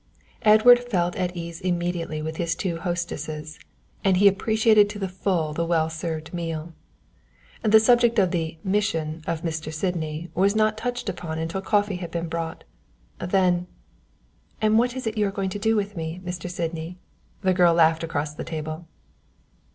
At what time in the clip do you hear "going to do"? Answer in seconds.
15.31-15.75